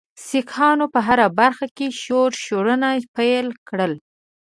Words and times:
سیکهانو 0.27 0.85
په 0.93 0.99
هره 1.07 1.27
برخه 1.39 1.67
کې 1.77 1.87
ښورښونه 2.01 2.89
پیل 3.15 3.47
کړل. 3.67 3.93